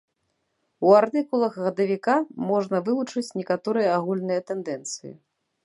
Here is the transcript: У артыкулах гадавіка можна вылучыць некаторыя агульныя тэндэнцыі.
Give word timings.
У 0.87 0.93
артыкулах 1.01 1.59
гадавіка 1.65 2.15
можна 2.53 2.77
вылучыць 2.89 3.35
некаторыя 3.43 3.89
агульныя 3.99 4.41
тэндэнцыі. 4.49 5.17